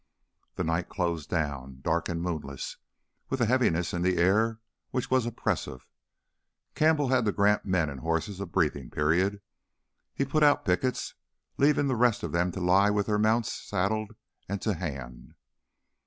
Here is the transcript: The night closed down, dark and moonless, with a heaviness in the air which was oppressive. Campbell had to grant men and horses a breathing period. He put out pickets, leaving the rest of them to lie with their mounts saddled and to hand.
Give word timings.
The 0.55 0.63
night 0.63 0.89
closed 0.89 1.29
down, 1.29 1.81
dark 1.81 2.09
and 2.09 2.19
moonless, 2.23 2.77
with 3.29 3.39
a 3.39 3.45
heaviness 3.45 3.93
in 3.93 4.01
the 4.01 4.17
air 4.17 4.59
which 4.89 5.11
was 5.11 5.27
oppressive. 5.27 5.85
Campbell 6.73 7.09
had 7.09 7.23
to 7.25 7.31
grant 7.31 7.65
men 7.65 7.87
and 7.87 7.99
horses 7.99 8.39
a 8.39 8.47
breathing 8.47 8.89
period. 8.89 9.43
He 10.15 10.25
put 10.25 10.41
out 10.41 10.65
pickets, 10.65 11.13
leaving 11.59 11.85
the 11.85 11.95
rest 11.95 12.23
of 12.23 12.31
them 12.31 12.51
to 12.53 12.59
lie 12.59 12.89
with 12.89 13.05
their 13.05 13.19
mounts 13.19 13.53
saddled 13.53 14.15
and 14.49 14.59
to 14.63 14.73
hand. 14.73 15.35